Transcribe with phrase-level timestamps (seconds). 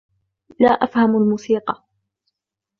[0.59, 1.85] لا أفهم الموسيقى.